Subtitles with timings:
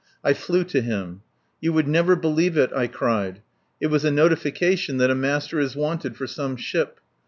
[0.23, 1.21] I flew to him.
[1.59, 3.43] "You would never believe it," I cried.
[3.79, 6.99] "It was a notification that a master is wanted for some ship.